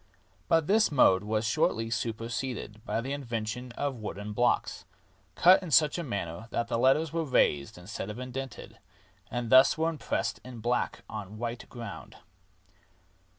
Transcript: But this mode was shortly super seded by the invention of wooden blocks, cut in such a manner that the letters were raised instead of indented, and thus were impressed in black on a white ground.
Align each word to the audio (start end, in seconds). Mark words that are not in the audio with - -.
But 0.47 0.65
this 0.65 0.91
mode 0.91 1.23
was 1.23 1.45
shortly 1.45 1.91
super 1.91 2.25
seded 2.27 2.83
by 2.85 3.01
the 3.01 3.13
invention 3.13 3.71
of 3.73 3.97
wooden 3.99 4.33
blocks, 4.33 4.83
cut 5.35 5.61
in 5.61 5.69
such 5.69 5.99
a 5.99 6.03
manner 6.03 6.47
that 6.49 6.69
the 6.69 6.79
letters 6.79 7.13
were 7.13 7.23
raised 7.23 7.77
instead 7.77 8.09
of 8.09 8.17
indented, 8.17 8.79
and 9.29 9.51
thus 9.51 9.77
were 9.77 9.89
impressed 9.91 10.39
in 10.43 10.57
black 10.57 11.03
on 11.07 11.27
a 11.27 11.29
white 11.29 11.69
ground. 11.69 12.17